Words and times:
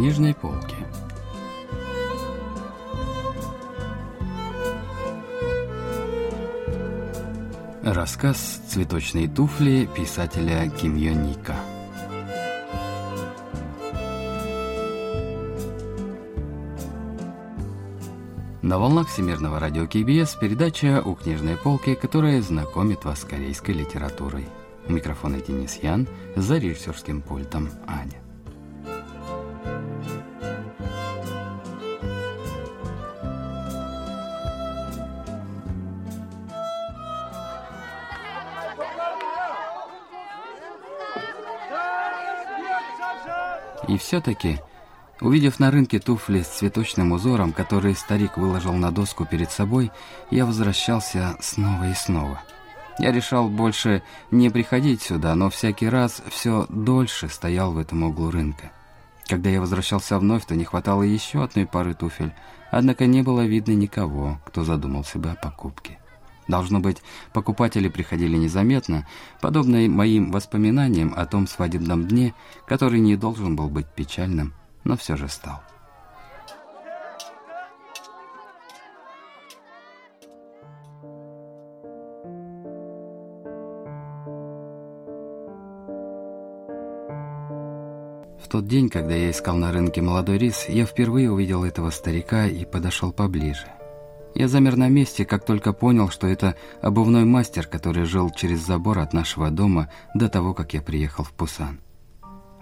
книжной 0.00 0.32
полки. 0.32 0.76
Рассказ 7.82 8.62
«Цветочные 8.66 9.28
туфли» 9.28 9.86
писателя 9.94 10.70
Ким 10.70 10.96
Йо 10.96 11.12
Ника. 11.12 11.54
На 18.62 18.78
волнах 18.78 19.08
Всемирного 19.08 19.60
радио 19.60 19.86
КБС 19.86 20.36
передача 20.36 21.02
«У 21.04 21.14
книжной 21.14 21.58
полки», 21.58 21.94
которая 21.94 22.40
знакомит 22.40 23.04
вас 23.04 23.20
с 23.20 23.24
корейской 23.24 23.72
литературой. 23.72 24.46
У 24.88 24.92
микрофона 24.92 25.42
Денис 25.42 25.78
Ян, 25.82 26.08
за 26.36 26.56
режиссерским 26.56 27.20
пультом 27.20 27.68
Аня. 27.86 28.29
Все-таки, 44.10 44.58
увидев 45.20 45.60
на 45.60 45.70
рынке 45.70 46.00
туфли 46.00 46.42
с 46.42 46.48
цветочным 46.48 47.12
узором, 47.12 47.52
который 47.52 47.94
старик 47.94 48.36
выложил 48.36 48.72
на 48.72 48.90
доску 48.90 49.24
перед 49.24 49.52
собой, 49.52 49.92
я 50.32 50.46
возвращался 50.46 51.36
снова 51.38 51.88
и 51.88 51.94
снова. 51.94 52.42
Я 52.98 53.12
решал 53.12 53.48
больше 53.48 54.02
не 54.32 54.50
приходить 54.50 55.00
сюда, 55.00 55.36
но 55.36 55.48
всякий 55.48 55.88
раз 55.88 56.24
все 56.28 56.66
дольше 56.70 57.28
стоял 57.28 57.70
в 57.70 57.78
этом 57.78 58.02
углу 58.02 58.32
рынка. 58.32 58.72
Когда 59.28 59.48
я 59.48 59.60
возвращался 59.60 60.18
вновь, 60.18 60.44
то 60.44 60.56
не 60.56 60.64
хватало 60.64 61.04
еще 61.04 61.44
одной 61.44 61.66
пары 61.66 61.94
туфель, 61.94 62.32
однако 62.72 63.06
не 63.06 63.22
было 63.22 63.42
видно 63.42 63.74
никого, 63.74 64.40
кто 64.44 64.64
задумался 64.64 65.20
бы 65.20 65.30
о 65.30 65.36
покупке. 65.36 66.00
Должно 66.50 66.80
быть, 66.80 66.96
покупатели 67.32 67.88
приходили 67.88 68.36
незаметно, 68.36 69.06
подобно 69.40 69.78
моим 69.88 70.32
воспоминаниям 70.32 71.14
о 71.16 71.24
том 71.24 71.46
свадебном 71.46 72.08
дне, 72.08 72.34
который 72.66 72.98
не 72.98 73.14
должен 73.16 73.54
был 73.54 73.68
быть 73.68 73.86
печальным, 73.86 74.52
но 74.82 74.96
все 74.96 75.16
же 75.16 75.28
стал. 75.28 75.62
В 88.42 88.48
тот 88.48 88.66
день, 88.66 88.88
когда 88.88 89.14
я 89.14 89.30
искал 89.30 89.56
на 89.56 89.70
рынке 89.70 90.02
молодой 90.02 90.36
рис, 90.38 90.64
я 90.68 90.84
впервые 90.84 91.30
увидел 91.30 91.62
этого 91.62 91.90
старика 91.90 92.48
и 92.48 92.64
подошел 92.64 93.12
поближе. 93.12 93.79
Я 94.34 94.48
замер 94.48 94.76
на 94.76 94.88
месте, 94.88 95.24
как 95.24 95.44
только 95.44 95.72
понял, 95.72 96.08
что 96.08 96.26
это 96.26 96.54
обувной 96.82 97.24
мастер, 97.24 97.66
который 97.66 98.04
жил 98.04 98.30
через 98.30 98.60
забор 98.60 99.00
от 99.00 99.12
нашего 99.12 99.50
дома 99.50 99.88
до 100.14 100.28
того, 100.28 100.54
как 100.54 100.72
я 100.74 100.82
приехал 100.82 101.24
в 101.24 101.32
Пусан. 101.32 101.80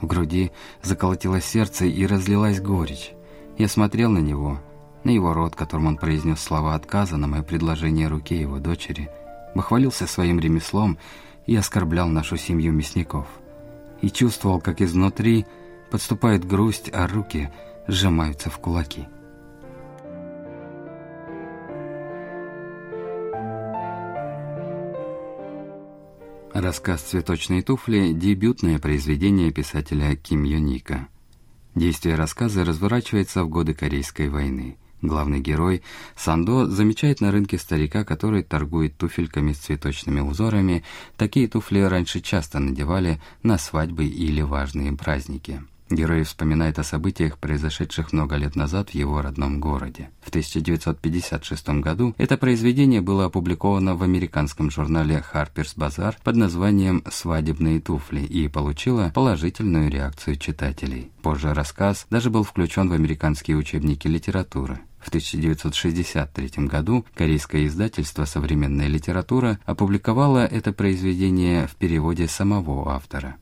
В 0.01 0.07
груди 0.07 0.53
заколотилось 0.83 1.45
сердце 1.45 1.87
и 1.87 2.07
разлилась 2.07 2.61
горечь. 2.61 3.13
Я 3.59 3.69
смотрел 3.69 4.11
на 4.11 4.19
него, 4.19 4.61
на 5.05 5.11
его 5.11 5.35
рот, 5.35 5.57
которым 5.57 5.87
он 5.87 5.97
произнес 5.97 6.41
слова 6.41 6.75
отказа 6.75 7.17
на 7.17 7.27
мое 7.27 7.43
предложение 7.43 8.09
руке 8.09 8.41
его 8.41 8.59
дочери, 8.59 9.11
похвалился 9.55 10.07
своим 10.07 10.39
ремеслом 10.39 10.99
и 11.47 11.57
оскорблял 11.57 12.09
нашу 12.09 12.37
семью 12.37 12.73
мясников. 12.73 13.27
И 14.01 14.11
чувствовал, 14.11 14.61
как 14.61 14.81
изнутри 14.81 15.47
подступает 15.91 16.45
грусть, 16.45 16.91
а 16.93 17.09
руки 17.09 17.51
сжимаются 17.89 18.51
в 18.51 18.59
кулаки. 18.59 19.09
Рассказ 26.61 27.03
«Цветочные 27.03 27.63
туфли»– 27.63 28.13
дебютное 28.13 28.81
произведение 28.81 29.53
писателя 29.53 30.17
Ким 30.17 30.43
Йо 30.43 30.59
Ника. 30.59 31.07
Действие 31.77 32.17
рассказа 32.17 32.65
разворачивается 32.65 33.45
в 33.45 33.49
годы 33.49 33.75
Корейской 33.75 34.29
войны. 34.29 34.77
Главный 35.01 35.39
герой 35.39 35.85
Сандо 36.17 36.67
замечает 36.67 37.21
на 37.21 37.31
рынке 37.31 37.59
старика, 37.59 38.05
который 38.05 38.43
торгует 38.43 38.97
туфельками 38.97 39.53
с 39.53 39.59
цветочными 39.59 40.19
узорами. 40.19 40.83
Такие 41.17 41.47
туфли 41.47 41.79
раньше 41.79 42.21
часто 42.21 42.59
надевали 42.59 43.21
на 43.45 43.57
свадьбы 43.57 44.07
или 44.07 44.41
важные 44.41 44.93
праздники. 44.95 45.63
Герой 45.91 46.23
вспоминает 46.25 46.79
о 46.79 46.85
событиях, 46.85 47.39
произошедших 47.39 48.13
много 48.13 48.37
лет 48.37 48.57
назад 48.57 48.91
в 48.91 48.95
его 48.95 49.23
родном 49.23 49.59
городе. 49.59 50.11
В 50.21 50.29
1956 50.29 51.69
году 51.81 52.15
это 52.19 52.37
произведение 52.37 53.01
было 53.01 53.25
опубликовано 53.27 53.97
в 53.97 54.03
американском 54.03 54.71
журнале 54.71 55.25
Harper's 55.33 55.77
Bazaar 55.77 56.17
под 56.23 56.37
названием 56.37 57.03
«Свадебные 57.11 57.81
туфли» 57.81 58.21
и 58.21 58.49
получило 58.49 59.11
положительную 59.15 59.91
реакцию 59.91 60.37
читателей. 60.37 61.11
Позже 61.23 61.55
рассказ 61.55 62.07
даже 62.11 62.29
был 62.29 62.45
включен 62.45 62.89
в 62.89 62.93
американские 62.93 63.57
учебники 63.57 64.07
литературы. 64.07 64.81
В 64.99 65.09
1963 65.09 66.67
году 66.67 67.07
корейское 67.15 67.67
издательство 67.67 68.27
«Современная 68.27 68.89
литература» 68.89 69.59
опубликовало 69.65 70.45
это 70.45 70.73
произведение 70.73 71.67
в 71.67 71.77
переводе 71.77 72.29
самого 72.29 72.93
автора. 72.93 73.37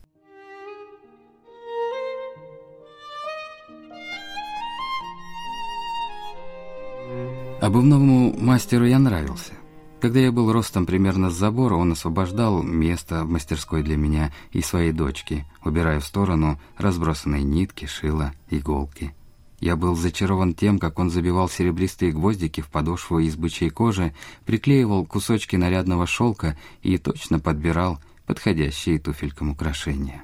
Обувному 7.67 8.33
мастеру 8.39 8.85
я 8.85 8.97
нравился. 8.97 9.51
Когда 9.99 10.21
я 10.21 10.31
был 10.31 10.53
ростом 10.53 10.85
примерно 10.85 11.29
с 11.29 11.33
забора, 11.33 11.75
он 11.75 11.91
освобождал 11.91 12.63
место 12.63 13.25
в 13.25 13.29
мастерской 13.29 13.83
для 13.83 13.97
меня 13.97 14.31
и 14.53 14.61
своей 14.61 14.93
дочки, 14.93 15.45
убирая 15.65 15.99
в 15.99 16.05
сторону 16.05 16.61
разбросанные 16.77 17.43
нитки, 17.43 17.83
шила, 17.83 18.31
иголки. 18.49 19.13
Я 19.59 19.75
был 19.75 19.97
зачарован 19.97 20.53
тем, 20.53 20.79
как 20.79 20.97
он 20.97 21.09
забивал 21.09 21.49
серебристые 21.49 22.13
гвоздики 22.13 22.61
в 22.61 22.69
подошву 22.69 23.19
из 23.19 23.35
бычьей 23.35 23.69
кожи, 23.69 24.15
приклеивал 24.45 25.05
кусочки 25.05 25.57
нарядного 25.57 26.07
шелка 26.07 26.57
и 26.83 26.97
точно 26.97 27.41
подбирал 27.41 27.99
подходящие 28.25 28.97
туфелькам 28.97 29.49
украшения. 29.49 30.23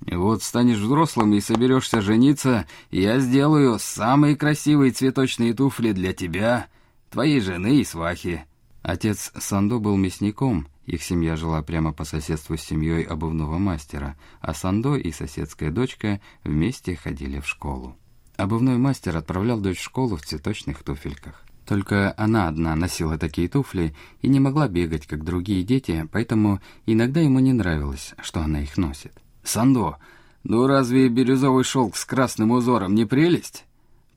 Вот 0.00 0.42
станешь 0.42 0.78
взрослым 0.78 1.34
и 1.34 1.40
соберешься 1.40 2.00
жениться, 2.00 2.66
я 2.90 3.18
сделаю 3.18 3.78
самые 3.78 4.36
красивые 4.36 4.92
цветочные 4.92 5.54
туфли 5.54 5.92
для 5.92 6.12
тебя, 6.12 6.66
твоей 7.10 7.40
жены 7.40 7.80
и 7.80 7.84
свахи». 7.84 8.44
Отец 8.82 9.32
Сандо 9.36 9.78
был 9.78 9.96
мясником, 9.96 10.68
их 10.84 11.02
семья 11.02 11.34
жила 11.34 11.60
прямо 11.62 11.92
по 11.92 12.04
соседству 12.04 12.56
с 12.56 12.62
семьей 12.62 13.02
обувного 13.02 13.58
мастера, 13.58 14.16
а 14.40 14.54
Сандо 14.54 14.94
и 14.94 15.10
соседская 15.10 15.72
дочка 15.72 16.20
вместе 16.44 16.94
ходили 16.94 17.40
в 17.40 17.48
школу. 17.48 17.96
Обувной 18.36 18.76
мастер 18.76 19.16
отправлял 19.16 19.58
дочь 19.60 19.78
в 19.78 19.82
школу 19.82 20.16
в 20.16 20.22
цветочных 20.22 20.84
туфельках. 20.84 21.42
Только 21.66 22.14
она 22.16 22.46
одна 22.46 22.76
носила 22.76 23.18
такие 23.18 23.48
туфли 23.48 23.96
и 24.22 24.28
не 24.28 24.38
могла 24.38 24.68
бегать, 24.68 25.08
как 25.08 25.24
другие 25.24 25.64
дети, 25.64 26.08
поэтому 26.12 26.60
иногда 26.86 27.20
ему 27.20 27.40
не 27.40 27.52
нравилось, 27.52 28.14
что 28.22 28.40
она 28.40 28.62
их 28.62 28.76
носит. 28.76 29.20
Сандо, 29.46 29.96
ну 30.44 30.66
разве 30.66 31.08
бирюзовый 31.08 31.64
шелк 31.64 31.96
с 31.96 32.04
красным 32.04 32.50
узором 32.50 32.94
не 32.94 33.04
прелесть? 33.04 33.64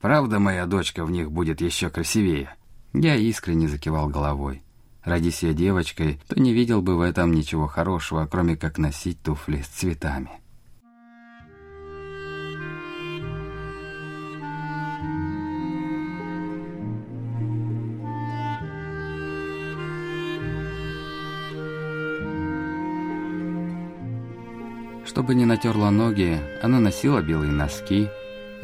Правда, 0.01 0.39
моя 0.39 0.65
дочка 0.65 1.05
в 1.05 1.11
них 1.11 1.31
будет 1.31 1.61
еще 1.61 1.89
красивее?» 1.89 2.55
Я 2.93 3.15
искренне 3.15 3.67
закивал 3.67 4.07
головой. 4.07 4.63
Родись 5.03 5.43
я 5.43 5.53
девочкой, 5.53 6.19
то 6.27 6.39
не 6.39 6.53
видел 6.53 6.81
бы 6.81 6.97
в 6.97 7.01
этом 7.01 7.31
ничего 7.33 7.67
хорошего, 7.67 8.25
кроме 8.25 8.57
как 8.57 8.77
носить 8.77 9.21
туфли 9.21 9.61
с 9.61 9.67
цветами. 9.67 10.31
Чтобы 25.29 25.41
не 25.41 25.45
натерла 25.45 25.91
ноги, 25.91 26.39
она 26.63 26.79
носила 26.79 27.21
белые 27.21 27.51
носки, 27.51 28.07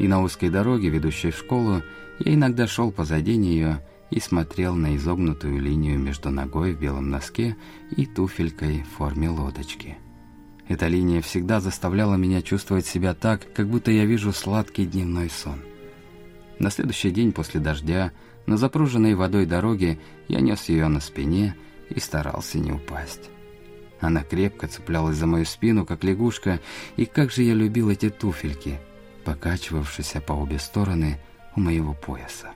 и 0.00 0.08
на 0.08 0.20
узкой 0.20 0.48
дороге, 0.48 0.88
ведущей 0.88 1.30
в 1.30 1.38
школу, 1.38 1.80
я 2.18 2.34
иногда 2.34 2.66
шел 2.66 2.90
позади 2.90 3.36
нее 3.36 3.86
и 4.10 4.18
смотрел 4.18 4.74
на 4.74 4.96
изогнутую 4.96 5.60
линию 5.60 5.96
между 5.96 6.30
ногой 6.30 6.72
в 6.72 6.80
белом 6.80 7.08
носке 7.08 7.56
и 7.96 8.04
туфелькой 8.04 8.82
в 8.82 8.96
форме 8.96 9.30
лодочки. 9.30 9.96
Эта 10.66 10.88
линия 10.88 11.22
всегда 11.22 11.60
заставляла 11.60 12.16
меня 12.16 12.42
чувствовать 12.42 12.86
себя 12.86 13.14
так, 13.14 13.46
как 13.54 13.68
будто 13.68 13.92
я 13.92 14.04
вижу 14.04 14.32
сладкий 14.32 14.86
дневной 14.86 15.30
сон. 15.30 15.60
На 16.58 16.70
следующий 16.70 17.12
день 17.12 17.30
после 17.30 17.60
дождя, 17.60 18.10
на 18.46 18.56
запруженной 18.56 19.14
водой 19.14 19.46
дороге, 19.46 20.00
я 20.26 20.40
нес 20.40 20.68
ее 20.68 20.88
на 20.88 20.98
спине 20.98 21.54
и 21.90 22.00
старался 22.00 22.58
не 22.58 22.72
упасть. 22.72 23.30
Она 24.00 24.22
крепко 24.22 24.68
цеплялась 24.68 25.16
за 25.16 25.26
мою 25.26 25.44
спину, 25.44 25.86
как 25.86 26.04
лягушка, 26.04 26.60
и 26.96 27.06
как 27.06 27.30
же 27.30 27.42
я 27.42 27.54
любил 27.54 27.90
эти 27.90 28.10
туфельки. 28.10 28.78
покачивавшийся 29.24 30.20
по 30.20 30.34
обе 30.34 30.60
стороны 30.60 31.18
у 31.56 31.60
моего 31.60 31.94
пояса. 31.94 32.52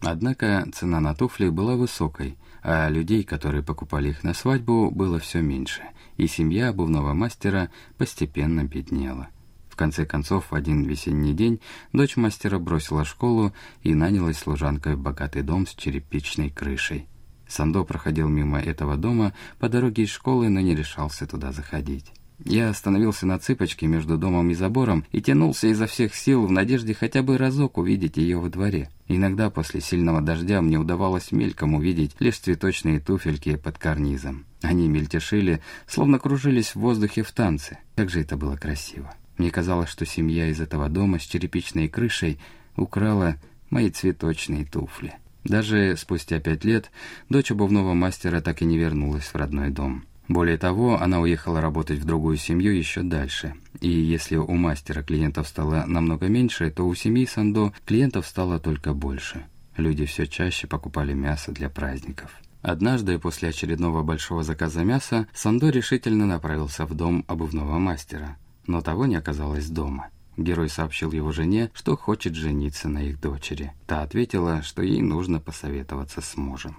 Однако 0.00 0.66
цена 0.74 1.00
на 1.00 1.14
туфли 1.14 1.48
была 1.48 1.76
высокой, 1.76 2.36
а 2.62 2.88
людей, 2.88 3.22
которые 3.22 3.62
покупали 3.62 4.08
их 4.08 4.24
на 4.24 4.34
свадьбу, 4.34 4.90
было 4.90 5.20
все 5.20 5.40
меньше, 5.40 5.82
и 6.16 6.26
семья 6.26 6.70
обувного 6.70 7.14
мастера 7.14 7.70
постепенно 7.96 8.64
беднела. 8.64 9.28
В 9.68 9.76
конце 9.76 10.04
концов, 10.04 10.50
в 10.50 10.54
один 10.54 10.82
весенний 10.82 11.32
день 11.32 11.60
дочь 11.92 12.16
мастера 12.16 12.58
бросила 12.58 13.04
школу 13.04 13.52
и 13.82 13.94
нанялась 13.94 14.38
служанкой 14.38 14.94
в 14.94 15.00
богатый 15.00 15.42
дом 15.42 15.66
с 15.66 15.74
черепичной 15.74 16.50
крышей. 16.50 17.08
Сандо 17.48 17.84
проходил 17.84 18.28
мимо 18.28 18.60
этого 18.60 18.96
дома 18.96 19.32
по 19.58 19.68
дороге 19.68 20.04
из 20.04 20.10
школы, 20.10 20.48
но 20.48 20.60
не 20.60 20.74
решался 20.74 21.26
туда 21.26 21.52
заходить. 21.52 22.12
Я 22.44 22.68
остановился 22.68 23.26
на 23.26 23.38
цыпочке 23.38 23.86
между 23.86 24.18
домом 24.18 24.50
и 24.50 24.54
забором 24.54 25.04
и 25.12 25.22
тянулся 25.22 25.68
изо 25.68 25.86
всех 25.86 26.14
сил 26.14 26.46
в 26.46 26.50
надежде 26.50 26.92
хотя 26.92 27.22
бы 27.22 27.38
разок 27.38 27.78
увидеть 27.78 28.16
ее 28.16 28.38
во 28.38 28.48
дворе. 28.48 28.90
Иногда 29.06 29.50
после 29.50 29.80
сильного 29.80 30.20
дождя 30.20 30.60
мне 30.60 30.78
удавалось 30.78 31.30
мельком 31.30 31.74
увидеть 31.74 32.16
лишь 32.18 32.38
цветочные 32.38 32.98
туфельки 32.98 33.56
под 33.56 33.78
карнизом. 33.78 34.46
Они 34.62 34.88
мельтешили, 34.88 35.60
словно 35.86 36.18
кружились 36.18 36.74
в 36.74 36.80
воздухе 36.80 37.22
в 37.22 37.30
танце. 37.30 37.78
Как 37.94 38.10
же 38.10 38.20
это 38.20 38.36
было 38.36 38.56
красиво. 38.56 39.14
Мне 39.38 39.50
казалось, 39.50 39.88
что 39.88 40.04
семья 40.04 40.48
из 40.48 40.60
этого 40.60 40.88
дома 40.88 41.18
с 41.18 41.22
черепичной 41.22 41.88
крышей 41.88 42.40
украла 42.76 43.36
мои 43.70 43.90
цветочные 43.90 44.64
туфли. 44.64 45.14
Даже 45.44 45.94
спустя 45.96 46.40
пять 46.40 46.64
лет 46.64 46.90
дочь 47.28 47.50
обувного 47.50 47.94
мастера 47.94 48.40
так 48.40 48.62
и 48.62 48.64
не 48.64 48.78
вернулась 48.78 49.24
в 49.24 49.36
родной 49.36 49.70
дом. 49.70 50.04
Более 50.26 50.56
того, 50.56 51.00
она 51.00 51.20
уехала 51.20 51.60
работать 51.60 51.98
в 51.98 52.06
другую 52.06 52.38
семью 52.38 52.72
еще 52.74 53.02
дальше. 53.02 53.54
И 53.80 53.90
если 53.90 54.36
у 54.36 54.54
мастера 54.54 55.02
клиентов 55.02 55.46
стало 55.46 55.84
намного 55.86 56.28
меньше, 56.28 56.70
то 56.70 56.86
у 56.86 56.94
семьи 56.94 57.26
Сандо 57.26 57.74
клиентов 57.84 58.26
стало 58.26 58.58
только 58.58 58.94
больше. 58.94 59.44
Люди 59.76 60.06
все 60.06 60.26
чаще 60.26 60.66
покупали 60.66 61.12
мясо 61.12 61.52
для 61.52 61.68
праздников. 61.68 62.30
Однажды, 62.62 63.18
после 63.18 63.50
очередного 63.50 64.02
большого 64.02 64.42
заказа 64.42 64.82
мяса, 64.82 65.26
Сандо 65.34 65.68
решительно 65.68 66.24
направился 66.24 66.86
в 66.86 66.94
дом 66.94 67.22
обувного 67.28 67.78
мастера. 67.78 68.38
Но 68.66 68.80
того 68.80 69.04
не 69.04 69.16
оказалось 69.16 69.68
дома. 69.68 70.08
Герой 70.36 70.68
сообщил 70.68 71.12
его 71.12 71.30
жене, 71.32 71.70
что 71.74 71.96
хочет 71.96 72.34
жениться 72.34 72.88
на 72.88 73.04
их 73.04 73.20
дочери. 73.20 73.72
Та 73.86 74.02
ответила, 74.02 74.62
что 74.62 74.82
ей 74.82 75.00
нужно 75.00 75.40
посоветоваться 75.40 76.20
с 76.20 76.36
мужем. 76.36 76.76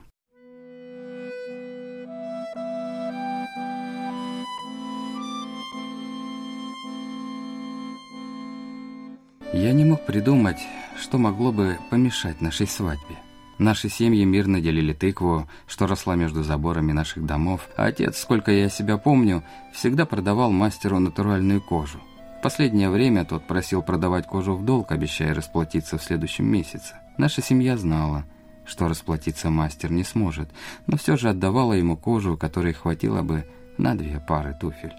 Я 9.53 9.71
не 9.71 9.85
мог 9.85 10.05
придумать, 10.05 10.59
что 10.99 11.17
могло 11.17 11.53
бы 11.53 11.77
помешать 11.89 12.41
нашей 12.41 12.67
свадьбе. 12.67 13.15
Наши 13.57 13.87
семьи 13.87 14.25
мирно 14.25 14.59
делили 14.59 14.91
тыкву, 14.91 15.47
что 15.65 15.87
росла 15.87 16.15
между 16.15 16.43
заборами 16.43 16.91
наших 16.91 17.25
домов, 17.25 17.69
а 17.77 17.85
отец, 17.85 18.17
сколько 18.17 18.51
я 18.51 18.67
себя 18.67 18.97
помню, 18.97 19.43
всегда 19.73 20.05
продавал 20.05 20.51
мастеру 20.51 20.99
натуральную 20.99 21.61
кожу. 21.61 22.01
Последнее 22.45 22.91
время 22.91 23.25
тот 23.25 23.47
просил 23.47 23.81
продавать 23.81 24.27
кожу 24.27 24.53
в 24.53 24.63
долг, 24.63 24.91
обещая 24.91 25.33
расплатиться 25.33 25.97
в 25.97 26.03
следующем 26.03 26.45
месяце. 26.45 26.93
Наша 27.17 27.41
семья 27.41 27.75
знала, 27.75 28.23
что 28.67 28.87
расплатиться 28.87 29.49
мастер 29.49 29.91
не 29.91 30.03
сможет, 30.03 30.51
но 30.85 30.95
все 30.95 31.17
же 31.17 31.29
отдавала 31.29 31.73
ему 31.73 31.97
кожу, 31.97 32.37
которой 32.37 32.73
хватило 32.73 33.23
бы 33.23 33.47
на 33.79 33.95
две 33.95 34.19
пары 34.19 34.55
туфель. 34.61 34.93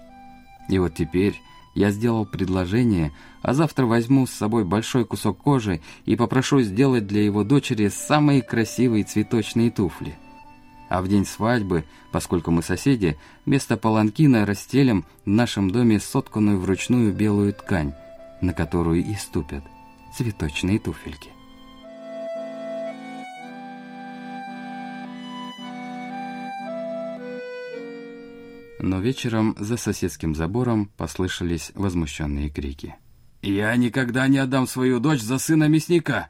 И 0.67 0.77
вот 0.77 0.95
теперь 0.95 1.39
я 1.73 1.91
сделал 1.91 2.25
предложение, 2.25 3.13
а 3.43 3.53
завтра 3.53 3.85
возьму 3.85 4.27
с 4.27 4.31
собой 4.31 4.65
большой 4.65 5.05
кусок 5.05 5.37
кожи 5.37 5.79
и 6.03 6.17
попрошу 6.17 6.59
сделать 6.59 7.07
для 7.07 7.23
его 7.23 7.45
дочери 7.45 7.87
самые 7.87 8.41
красивые 8.41 9.05
цветочные 9.05 9.71
туфли. 9.71 10.17
А 10.89 11.01
в 11.01 11.07
день 11.07 11.25
свадьбы, 11.25 11.83
поскольку 12.11 12.51
мы 12.51 12.63
соседи, 12.63 13.17
вместо 13.45 13.77
паланкина 13.77 14.45
расстелим 14.45 15.05
в 15.25 15.29
нашем 15.29 15.69
доме 15.69 15.99
сотканную 15.99 16.59
вручную 16.59 17.13
белую 17.13 17.53
ткань, 17.53 17.93
на 18.41 18.53
которую 18.53 19.03
и 19.03 19.15
ступят 19.15 19.63
цветочные 20.15 20.79
туфельки. 20.79 21.29
Но 28.79 28.99
вечером 28.99 29.55
за 29.59 29.75
соседским 29.75 30.35
забором 30.35 30.89
послышались 30.97 31.71
возмущенные 31.73 32.49
крики. 32.49 32.95
«Я 33.41 33.75
никогда 33.75 34.27
не 34.27 34.37
отдам 34.37 34.67
свою 34.67 34.99
дочь 34.99 35.21
за 35.21 35.39
сына 35.39 35.67
мясника. 35.67 36.29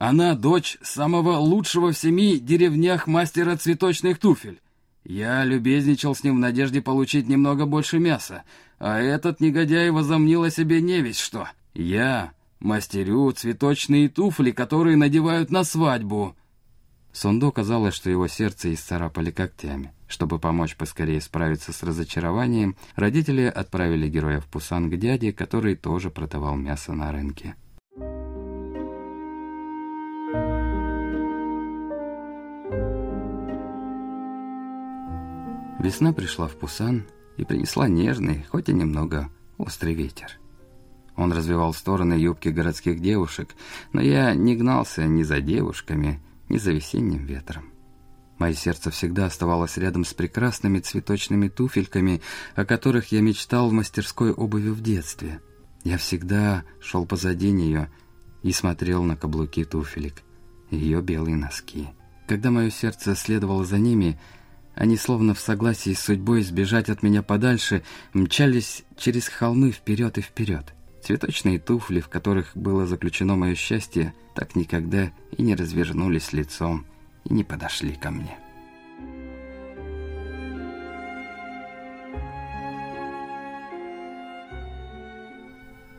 Она 0.00 0.34
дочь 0.34 0.78
самого 0.80 1.36
лучшего 1.36 1.92
в 1.92 1.98
семи 1.98 2.38
деревнях 2.38 3.06
мастера 3.06 3.54
цветочных 3.56 4.18
туфель. 4.18 4.58
Я 5.04 5.44
любезничал 5.44 6.14
с 6.14 6.24
ним 6.24 6.36
в 6.36 6.38
надежде 6.38 6.80
получить 6.80 7.28
немного 7.28 7.66
больше 7.66 7.98
мяса, 7.98 8.44
а 8.78 8.98
этот 8.98 9.40
негодяй 9.40 9.90
возомнил 9.90 10.42
о 10.42 10.50
себе 10.50 10.80
не 10.80 11.02
весь 11.02 11.18
что. 11.18 11.48
Я 11.74 12.32
мастерю 12.60 13.30
цветочные 13.32 14.08
туфли, 14.08 14.52
которые 14.52 14.96
надевают 14.96 15.50
на 15.50 15.64
свадьбу». 15.64 16.34
Сондо 17.12 17.52
казалось, 17.52 17.92
что 17.92 18.08
его 18.08 18.26
сердце 18.26 18.72
исцарапали 18.72 19.30
когтями. 19.30 19.92
Чтобы 20.08 20.38
помочь 20.38 20.76
поскорее 20.76 21.20
справиться 21.20 21.74
с 21.74 21.82
разочарованием, 21.82 22.74
родители 22.96 23.42
отправили 23.42 24.08
героя 24.08 24.40
в 24.40 24.46
Пусан 24.46 24.90
к 24.90 24.96
дяде, 24.96 25.34
который 25.34 25.76
тоже 25.76 26.08
продавал 26.08 26.56
мясо 26.56 26.94
на 26.94 27.12
рынке. 27.12 27.54
Весна 35.80 36.12
пришла 36.12 36.46
в 36.46 36.56
Пусан 36.56 37.06
и 37.38 37.44
принесла 37.44 37.88
нежный, 37.88 38.44
хоть 38.50 38.68
и 38.68 38.74
немного 38.74 39.30
острый 39.56 39.94
ветер. 39.94 40.38
Он 41.16 41.32
развивал 41.32 41.72
стороны 41.72 42.12
юбки 42.12 42.50
городских 42.50 43.00
девушек, 43.00 43.54
но 43.94 44.02
я 44.02 44.34
не 44.34 44.56
гнался 44.56 45.06
ни 45.06 45.22
за 45.22 45.40
девушками, 45.40 46.20
ни 46.50 46.58
за 46.58 46.72
весенним 46.72 47.24
ветром. 47.24 47.72
Мое 48.38 48.52
сердце 48.52 48.90
всегда 48.90 49.24
оставалось 49.24 49.78
рядом 49.78 50.04
с 50.04 50.12
прекрасными 50.12 50.80
цветочными 50.80 51.48
туфельками, 51.48 52.20
о 52.54 52.66
которых 52.66 53.10
я 53.10 53.22
мечтал 53.22 53.70
в 53.70 53.72
мастерской 53.72 54.32
обуви 54.32 54.68
в 54.68 54.82
детстве. 54.82 55.40
Я 55.82 55.96
всегда 55.96 56.64
шел 56.80 57.06
позади 57.06 57.50
нее 57.52 57.90
и 58.42 58.52
смотрел 58.52 59.02
на 59.02 59.16
каблуки 59.16 59.64
туфелек, 59.64 60.22
ее 60.70 61.00
белые 61.00 61.36
носки. 61.36 61.88
Когда 62.28 62.50
мое 62.50 62.70
сердце 62.70 63.16
следовало 63.16 63.64
за 63.64 63.78
ними, 63.78 64.20
они, 64.80 64.96
словно 64.96 65.34
в 65.34 65.40
согласии 65.40 65.92
с 65.92 66.00
судьбой 66.00 66.40
сбежать 66.40 66.88
от 66.88 67.02
меня 67.02 67.22
подальше, 67.22 67.82
мчались 68.14 68.82
через 68.96 69.28
холмы 69.28 69.72
вперед 69.72 70.16
и 70.16 70.22
вперед. 70.22 70.72
Цветочные 71.02 71.58
туфли, 71.58 72.00
в 72.00 72.08
которых 72.08 72.56
было 72.56 72.86
заключено 72.86 73.36
мое 73.36 73.54
счастье, 73.54 74.14
так 74.34 74.56
никогда 74.56 75.12
и 75.36 75.42
не 75.42 75.54
развернулись 75.54 76.32
лицом 76.32 76.86
и 77.26 77.34
не 77.34 77.44
подошли 77.44 77.92
ко 77.92 78.10
мне. 78.10 78.38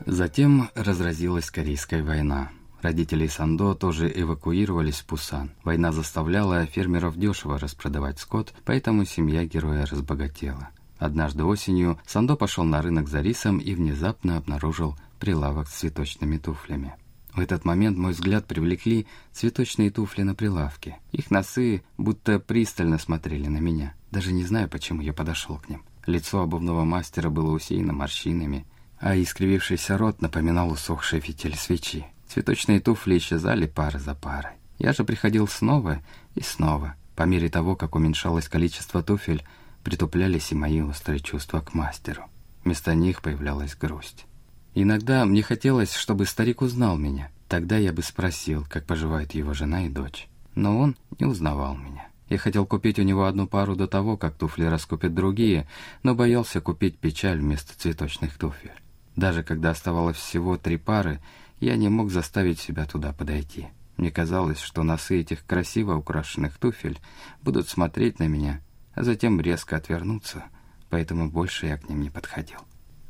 Затем 0.06 0.70
разразилась 0.74 1.52
Корейская 1.52 2.02
война. 2.02 2.50
Родители 2.82 3.28
Сандо 3.28 3.74
тоже 3.74 4.12
эвакуировались 4.12 5.00
в 5.00 5.06
Пусан. 5.06 5.52
Война 5.62 5.92
заставляла 5.92 6.66
фермеров 6.66 7.16
дешево 7.16 7.56
распродавать 7.56 8.18
скот, 8.18 8.52
поэтому 8.64 9.04
семья 9.04 9.44
героя 9.44 9.86
разбогатела. 9.86 10.70
Однажды 10.98 11.44
осенью 11.44 12.00
Сандо 12.04 12.34
пошел 12.34 12.64
на 12.64 12.82
рынок 12.82 13.08
за 13.08 13.20
рисом 13.20 13.58
и 13.58 13.74
внезапно 13.74 14.36
обнаружил 14.36 14.96
прилавок 15.20 15.68
с 15.68 15.74
цветочными 15.74 16.38
туфлями. 16.38 16.96
В 17.32 17.38
этот 17.38 17.64
момент 17.64 17.96
мой 17.96 18.12
взгляд 18.12 18.46
привлекли 18.46 19.06
цветочные 19.30 19.92
туфли 19.92 20.22
на 20.22 20.34
прилавке. 20.34 20.98
Их 21.12 21.30
носы 21.30 21.84
будто 21.98 22.40
пристально 22.40 22.98
смотрели 22.98 23.46
на 23.46 23.58
меня. 23.58 23.94
Даже 24.10 24.32
не 24.32 24.42
знаю, 24.44 24.68
почему 24.68 25.02
я 25.02 25.12
подошел 25.12 25.56
к 25.58 25.68
ним. 25.68 25.82
Лицо 26.06 26.42
обувного 26.42 26.84
мастера 26.84 27.30
было 27.30 27.52
усеяно 27.52 27.92
морщинами, 27.92 28.66
а 28.98 29.16
искривившийся 29.16 29.96
рот 29.96 30.20
напоминал 30.20 30.72
усохший 30.72 31.20
фитиль 31.20 31.56
свечи. 31.56 32.06
Цветочные 32.32 32.80
туфли 32.80 33.18
исчезали 33.18 33.66
пара 33.66 33.98
за 33.98 34.14
парой. 34.14 34.52
Я 34.78 34.94
же 34.94 35.04
приходил 35.04 35.46
снова 35.46 36.00
и 36.34 36.40
снова. 36.40 36.94
По 37.14 37.24
мере 37.24 37.50
того, 37.50 37.76
как 37.76 37.94
уменьшалось 37.94 38.48
количество 38.48 39.02
туфель, 39.02 39.44
притуплялись 39.84 40.50
и 40.50 40.54
мои 40.54 40.80
острые 40.80 41.20
чувства 41.20 41.60
к 41.60 41.74
мастеру. 41.74 42.22
Вместо 42.64 42.94
них 42.94 43.20
появлялась 43.20 43.76
грусть. 43.76 44.24
Иногда 44.74 45.26
мне 45.26 45.42
хотелось, 45.42 45.94
чтобы 45.94 46.24
старик 46.24 46.62
узнал 46.62 46.96
меня. 46.96 47.30
Тогда 47.48 47.76
я 47.76 47.92
бы 47.92 48.02
спросил, 48.02 48.64
как 48.66 48.86
поживает 48.86 49.34
его 49.34 49.52
жена 49.52 49.84
и 49.84 49.90
дочь. 49.90 50.26
Но 50.54 50.78
он 50.78 50.96
не 51.18 51.26
узнавал 51.26 51.76
меня. 51.76 52.08
Я 52.30 52.38
хотел 52.38 52.64
купить 52.64 52.98
у 52.98 53.02
него 53.02 53.26
одну 53.26 53.46
пару 53.46 53.76
до 53.76 53.86
того, 53.86 54.16
как 54.16 54.38
туфли 54.38 54.64
раскупят 54.64 55.12
другие, 55.12 55.68
но 56.02 56.14
боялся 56.14 56.62
купить 56.62 56.96
печаль 56.96 57.40
вместо 57.40 57.78
цветочных 57.78 58.38
туфель. 58.38 58.72
Даже 59.16 59.42
когда 59.42 59.70
оставалось 59.72 60.16
всего 60.16 60.56
три 60.56 60.78
пары, 60.78 61.20
я 61.62 61.76
не 61.76 61.88
мог 61.88 62.10
заставить 62.10 62.58
себя 62.58 62.86
туда 62.86 63.12
подойти. 63.12 63.68
Мне 63.96 64.10
казалось, 64.10 64.60
что 64.60 64.82
носы 64.82 65.20
этих 65.20 65.46
красиво 65.46 65.94
украшенных 65.94 66.58
туфель 66.58 66.98
будут 67.42 67.68
смотреть 67.68 68.18
на 68.18 68.26
меня, 68.26 68.60
а 68.94 69.04
затем 69.04 69.40
резко 69.40 69.76
отвернуться, 69.76 70.44
поэтому 70.90 71.30
больше 71.30 71.66
я 71.66 71.78
к 71.78 71.88
ним 71.88 72.00
не 72.00 72.10
подходил. 72.10 72.58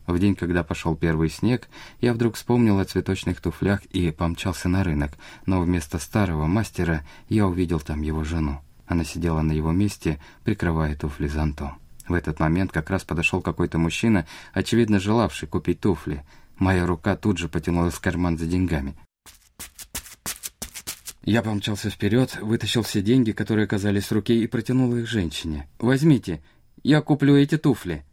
В 0.07 0.19
день, 0.19 0.35
когда 0.35 0.65
пошел 0.65 0.97
первый 0.97 1.31
снег, 1.31 1.69
я 2.01 2.13
вдруг 2.13 2.35
вспомнил 2.35 2.79
о 2.79 2.85
цветочных 2.85 3.41
туфлях 3.41 3.85
и 3.87 4.11
помчался 4.11 4.69
на 4.69 4.85
рынок, 4.85 5.13
но 5.47 5.63
вместо 5.63 5.99
старого 5.99 6.47
мастера 6.47 7.07
я 7.29 7.47
увидел 7.47 7.81
там 7.81 8.03
его 8.03 8.23
жену. 8.23 8.61
Она 8.87 9.05
сидела 9.05 9.41
на 9.41 9.53
его 9.53 9.73
месте, 9.73 10.21
прикрывая 10.45 10.95
туфли 10.95 11.29
зонтом. 11.29 11.79
В 12.07 12.15
этот 12.15 12.41
момент 12.41 12.73
как 12.73 12.91
раз 12.91 13.05
подошел 13.05 13.41
какой-то 13.41 13.79
мужчина, 13.79 14.27
очевидно 14.53 14.99
желавший 14.99 15.49
купить 15.49 15.81
туфли. 15.81 16.25
Моя 16.59 16.87
рука 16.87 17.17
тут 17.17 17.39
же 17.39 17.49
потянулась 17.49 17.95
в 17.95 18.01
карман 18.01 18.39
за 18.39 18.47
деньгами. 18.47 18.95
Я 21.25 21.43
помчался 21.43 21.89
вперед, 21.89 22.37
вытащил 22.41 22.83
все 22.83 23.01
деньги, 23.01 23.31
которые 23.31 23.65
оказались 23.65 24.07
в 24.07 24.13
руке, 24.13 24.35
и 24.35 24.47
протянул 24.49 24.95
их 24.97 25.09
женщине. 25.09 25.69
«Возьмите, 25.79 26.43
я 26.83 27.01
куплю 27.01 27.37
эти 27.37 27.57
туфли». 27.57 28.05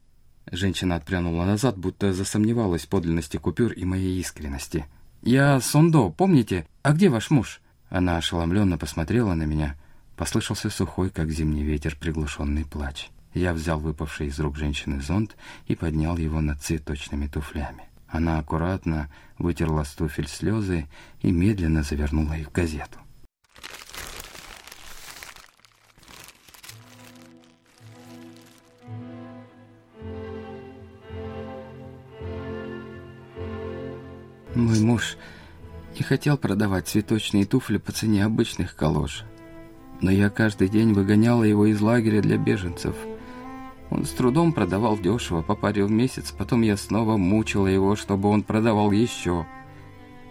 Женщина 0.51 0.95
отпрянула 0.95 1.45
назад, 1.45 1.77
будто 1.77 2.13
засомневалась 2.13 2.85
подлинности 2.85 3.37
купюр 3.37 3.71
и 3.71 3.83
моей 3.83 4.19
искренности. 4.19 4.85
«Я 5.21 5.59
Сондо, 5.59 6.09
помните? 6.09 6.67
А 6.83 6.93
где 6.93 7.09
ваш 7.09 7.29
муж?» 7.29 7.61
Она 7.89 8.17
ошеломленно 8.17 8.77
посмотрела 8.77 9.33
на 9.33 9.43
меня. 9.43 9.75
Послышался 10.15 10.69
сухой, 10.69 11.09
как 11.09 11.31
зимний 11.31 11.63
ветер, 11.63 11.97
приглушенный 11.99 12.65
плач. 12.65 13.09
Я 13.33 13.53
взял 13.53 13.79
выпавший 13.79 14.27
из 14.27 14.39
рук 14.39 14.57
женщины 14.57 15.01
зонт 15.01 15.35
и 15.65 15.75
поднял 15.75 16.17
его 16.17 16.41
над 16.41 16.61
цветочными 16.61 17.27
туфлями. 17.27 17.88
Она 18.11 18.39
аккуратно 18.39 19.09
вытерла 19.37 19.83
с 19.83 19.93
туфель 19.93 20.27
слезы 20.27 20.87
и 21.21 21.31
медленно 21.31 21.83
завернула 21.83 22.33
их 22.33 22.49
в 22.49 22.51
газету. 22.51 22.99
Мой 34.55 34.79
муж 34.79 35.15
не 35.95 36.03
хотел 36.03 36.37
продавать 36.37 36.87
цветочные 36.87 37.45
туфли 37.45 37.77
по 37.77 37.91
цене 37.91 38.25
обычных 38.25 38.75
калош. 38.75 39.23
Но 40.01 40.09
я 40.09 40.29
каждый 40.29 40.69
день 40.69 40.93
выгоняла 40.93 41.43
его 41.43 41.67
из 41.67 41.79
лагеря 41.79 42.21
для 42.21 42.37
беженцев. 42.37 42.95
Он 43.89 44.05
с 44.05 44.11
трудом 44.11 44.53
продавал 44.53 44.97
дешево, 44.97 45.41
по 45.41 45.55
паре 45.55 45.83
в 45.83 45.91
месяц, 45.91 46.31
потом 46.31 46.61
я 46.61 46.77
снова 46.77 47.17
мучила 47.17 47.67
его, 47.67 47.95
чтобы 47.95 48.29
он 48.29 48.43
продавал 48.43 48.91
еще. 48.91 49.45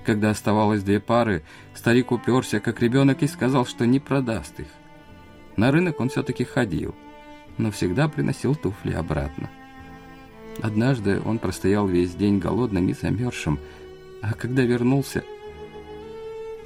Когда 0.04 0.30
оставалось 0.30 0.82
две 0.82 1.00
пары, 1.00 1.42
старик 1.74 2.12
уперся, 2.12 2.60
как 2.60 2.80
ребенок, 2.80 3.22
и 3.22 3.26
сказал, 3.26 3.66
что 3.66 3.86
не 3.86 3.98
продаст 3.98 4.60
их. 4.60 4.68
На 5.56 5.72
рынок 5.72 6.00
он 6.00 6.08
все-таки 6.08 6.44
ходил, 6.44 6.94
но 7.58 7.70
всегда 7.72 8.08
приносил 8.08 8.54
туфли 8.54 8.92
обратно. 8.92 9.50
Однажды 10.62 11.20
он 11.24 11.38
простоял 11.38 11.86
весь 11.86 12.14
день 12.14 12.38
голодным 12.38 12.88
и 12.88 12.92
замерзшим, 12.92 13.58
а 14.22 14.34
когда 14.34 14.62
вернулся... 14.62 15.24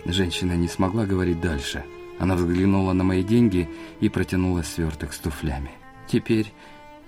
Женщина 0.05 0.55
не 0.55 0.67
смогла 0.67 1.07
говорить 1.07 1.41
дальше. 1.41 1.85
Она 2.19 2.35
взглянула 2.35 2.93
на 2.93 3.05
мои 3.05 3.23
деньги 3.23 3.69
и 4.01 4.09
протянула 4.09 4.63
сверток 4.63 5.13
с 5.13 5.19
туфлями. 5.19 5.71
Теперь 6.09 6.53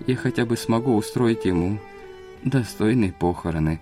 я 0.07 0.15
хотя 0.15 0.45
бы 0.45 0.57
смогу 0.57 0.95
устроить 0.95 1.45
ему 1.45 1.79
достойные 2.43 3.13
похороны. 3.13 3.81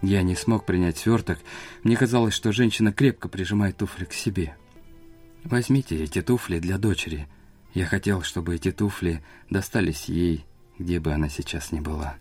Я 0.00 0.22
не 0.22 0.36
смог 0.36 0.64
принять 0.64 0.98
сверток. 0.98 1.38
Мне 1.82 1.96
казалось, 1.96 2.34
что 2.34 2.52
женщина 2.52 2.92
крепко 2.92 3.28
прижимает 3.28 3.76
туфли 3.76 4.04
к 4.04 4.12
себе. 4.12 4.56
Возьмите 5.44 6.02
эти 6.02 6.22
туфли 6.22 6.58
для 6.58 6.78
дочери. 6.78 7.26
Я 7.74 7.86
хотел, 7.86 8.22
чтобы 8.22 8.54
эти 8.54 8.70
туфли 8.70 9.22
достались 9.50 10.04
ей, 10.04 10.46
где 10.78 11.00
бы 11.00 11.12
она 11.12 11.28
сейчас 11.28 11.72
ни 11.72 11.80
была 11.80 12.16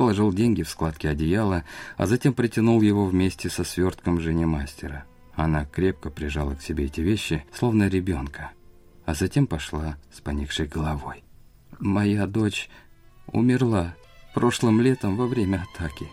положил 0.00 0.32
деньги 0.32 0.62
в 0.62 0.68
складки 0.70 1.06
одеяла, 1.06 1.64
а 1.98 2.06
затем 2.06 2.32
притянул 2.32 2.80
его 2.80 3.04
вместе 3.04 3.50
со 3.50 3.64
свертком 3.64 4.18
жене 4.18 4.46
мастера. 4.46 5.04
Она 5.34 5.66
крепко 5.66 6.08
прижала 6.08 6.54
к 6.54 6.62
себе 6.62 6.86
эти 6.86 7.02
вещи, 7.02 7.44
словно 7.52 7.86
ребенка, 7.86 8.52
а 9.04 9.12
затем 9.12 9.46
пошла 9.46 9.98
с 10.10 10.22
поникшей 10.22 10.66
головой. 10.66 11.22
«Моя 11.80 12.26
дочь 12.26 12.68
умерла 13.26 13.96
прошлым 14.34 14.80
летом 14.80 15.16
во 15.16 15.26
время 15.26 15.66
атаки». 15.72 16.06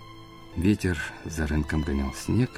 Ветер 0.56 0.98
за 1.26 1.46
рынком 1.46 1.82
гонял 1.84 2.14
снег. 2.14 2.50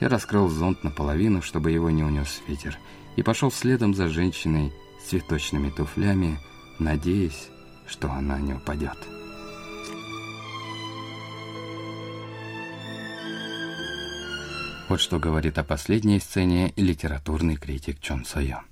Я 0.00 0.08
раскрыл 0.08 0.48
зонт 0.48 0.84
наполовину, 0.84 1.42
чтобы 1.42 1.72
его 1.72 1.90
не 1.90 2.04
унес 2.04 2.42
ветер, 2.46 2.78
и 3.16 3.22
пошел 3.22 3.50
следом 3.50 3.94
за 3.94 4.08
женщиной 4.08 4.72
с 5.00 5.08
цветочными 5.08 5.70
туфлями, 5.70 6.38
надеясь, 6.78 7.48
что 7.88 8.12
она 8.12 8.38
не 8.38 8.52
упадет. 8.52 8.98
Вот 14.88 15.00
что 15.00 15.18
говорит 15.18 15.56
о 15.58 15.64
последней 15.64 16.20
сцене 16.20 16.74
литературный 16.76 17.56
критик 17.56 18.00
Чон 18.00 18.24
Сойон. 18.24 18.62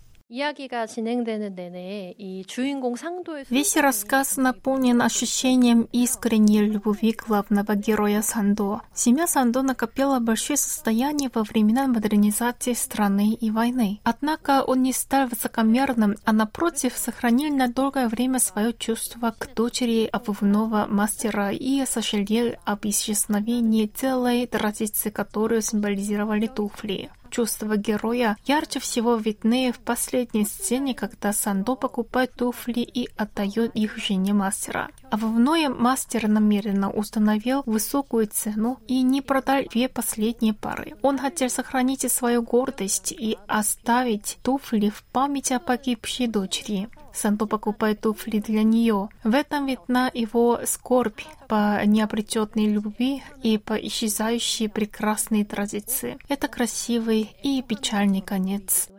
Весь 3.51 3.77
рассказ 3.77 4.39
наполнен 4.39 5.03
ощущением 5.03 5.89
искренней 5.93 6.63
любви 6.63 7.13
главного 7.13 7.75
героя 7.75 8.23
Сандо. 8.23 8.81
Семья 8.95 9.27
Сандо 9.27 9.61
накопила 9.61 10.21
большое 10.21 10.57
состояние 10.57 11.31
во 11.35 11.43
времена 11.43 11.87
модернизации 11.87 12.73
страны 12.73 13.35
и 13.35 13.51
войны. 13.51 14.01
Однако 14.05 14.65
он 14.67 14.83
не 14.83 14.95
стал 14.95 15.29
высокомерным, 15.29 16.17
а 16.25 16.33
напротив 16.33 16.97
сохранил 16.97 17.55
на 17.55 17.69
долгое 17.69 18.09
время 18.09 18.39
свое 18.39 18.73
чувство 18.73 19.35
к 19.39 19.53
дочери 19.55 20.09
обувного 20.11 20.87
мастера 20.89 21.53
и 21.53 21.85
сожалел 21.85 22.55
об 22.65 22.87
исчезновении 22.87 23.85
целой 23.87 24.47
традиции, 24.47 25.11
которую 25.11 25.61
символизировали 25.61 26.47
туфли 26.47 27.11
чувства 27.33 27.77
героя 27.77 28.37
ярче 28.47 28.79
всего 28.79 29.17
видны 29.17 29.73
в 29.73 29.79
последней 29.81 30.45
сцене, 30.45 30.95
когда 30.95 31.33
Сандо 31.33 31.75
покупает 31.75 32.35
туфли 32.35 32.81
и 32.81 33.09
отдает 33.17 33.75
их 33.75 33.97
жене 33.97 34.35
мастера. 34.35 34.91
А 35.11 35.17
Обувной 35.17 35.69
мастер 35.69 36.29
намеренно 36.29 36.91
установил 36.91 37.63
высокую 37.67 38.27
цену 38.27 38.79
и 38.87 39.03
не 39.03 39.23
продал 39.23 39.63
две 39.71 39.89
последние 39.89 40.53
пары. 40.53 40.95
Он 41.03 41.19
хотел 41.19 41.49
сохранить 41.49 42.11
свою 42.13 42.43
гордость 42.43 43.13
и 43.13 43.39
оставить 43.47 44.39
туфли 44.43 44.91
в 44.91 45.03
память 45.13 45.53
о 45.53 45.59
погибшей 45.59 46.27
дочери. 46.27 46.89
Санто 47.14 47.46
покупает 47.46 48.02
туфли 48.02 48.40
для 48.40 48.64
нее. 48.64 49.10
В 49.24 49.34
этом 49.34 49.66
видна 49.66 50.12
его 50.14 50.60
скорбь 50.66 51.22
по 51.48 51.84
необретенной 51.86 52.68
любви 52.68 53.24
и 53.44 53.58
по 53.58 53.74
исчезающей 53.74 54.70
прекрасной 54.70 55.44
традиции. 55.44 56.18
Это 56.30 56.48
красивый 56.48 57.36
и 57.44 57.62
печальный 57.62 58.22
конец. 58.22 58.90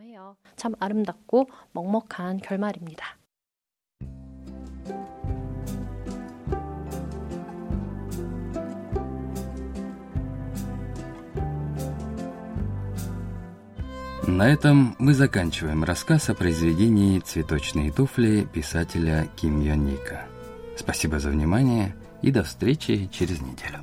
참 0.59 0.75
아름답고 0.79 1.49
먹먹한 1.71 2.41
결말입니다. 2.41 3.15
На 14.26 14.48
этом 14.48 14.96
мы 14.98 15.12
заканчиваем 15.12 15.84
рассказ 15.84 16.30
о 16.30 16.34
произведении 16.34 17.18
«Цветочные 17.18 17.92
туфли» 17.92 18.48
писателя 18.50 19.28
Ким 19.36 19.60
Йон 19.60 19.84
Ника. 19.84 20.22
Спасибо 20.78 21.18
за 21.18 21.28
внимание 21.28 21.94
и 22.22 22.30
до 22.30 22.42
встречи 22.42 23.10
через 23.12 23.40
неделю. 23.42 23.80